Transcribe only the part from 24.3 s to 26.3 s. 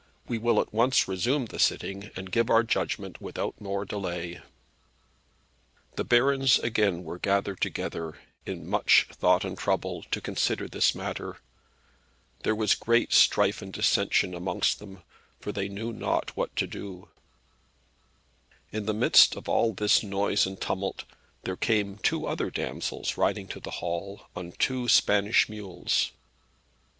on two Spanish mules.